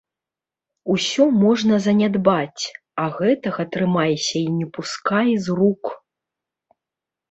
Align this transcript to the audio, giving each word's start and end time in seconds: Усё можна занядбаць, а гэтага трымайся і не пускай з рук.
Усё 0.93 1.27
можна 1.43 1.75
занядбаць, 1.87 2.63
а 3.05 3.07
гэтага 3.21 3.61
трымайся 3.79 4.37
і 4.43 4.45
не 4.59 4.67
пускай 4.83 5.27
з 5.49 5.63
рук. 5.63 5.83